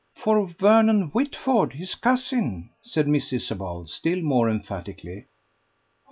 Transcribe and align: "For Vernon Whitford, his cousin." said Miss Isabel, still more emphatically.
"For 0.15 0.47
Vernon 0.47 1.09
Whitford, 1.11 1.73
his 1.73 1.93
cousin." 1.93 2.71
said 2.81 3.07
Miss 3.07 3.31
Isabel, 3.31 3.85
still 3.85 4.19
more 4.23 4.49
emphatically. 4.49 5.27